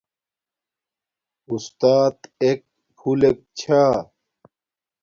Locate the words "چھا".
3.59-3.83